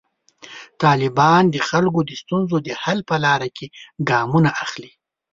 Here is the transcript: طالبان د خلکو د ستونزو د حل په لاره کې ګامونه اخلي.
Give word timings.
طالبان 0.83 1.43
د 1.49 1.55
خلکو 1.69 1.99
د 2.09 2.11
ستونزو 2.21 2.55
د 2.67 2.69
حل 2.81 2.99
په 3.09 3.15
لاره 3.25 3.49
کې 3.57 3.67
ګامونه 4.09 4.49
اخلي. 4.63 4.91